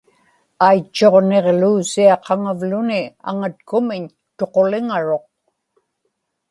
[0.67, 4.03] aitchuġniġluusiaqaŋavluni aŋatkumiñ
[4.37, 5.25] tuquliŋaruq